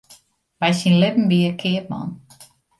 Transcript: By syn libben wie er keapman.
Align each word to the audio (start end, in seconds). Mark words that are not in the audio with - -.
By 0.59 0.71
syn 0.77 0.99
libben 1.01 1.29
wie 1.29 1.43
er 1.49 1.55
keapman. 1.61 2.09